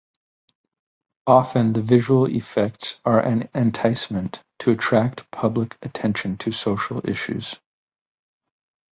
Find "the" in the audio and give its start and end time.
1.73-1.81